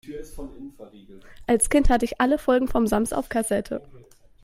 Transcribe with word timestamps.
Als 1.45 1.69
Kind 1.69 1.89
hatte 1.89 2.05
ich 2.05 2.19
alle 2.19 2.39
Folgen 2.39 2.67
vom 2.67 2.87
Sams 2.87 3.13
auf 3.13 3.29
Kassette. 3.29 3.83